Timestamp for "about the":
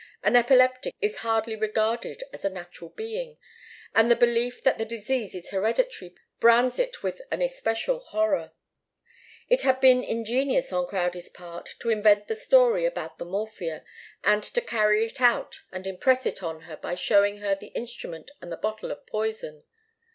12.83-13.25